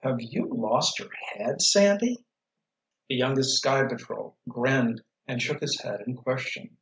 [0.00, 2.24] "Have you lost your head, Sandy?"
[3.08, 6.78] The youngest Sky Patrol grinned, and shook his head in question.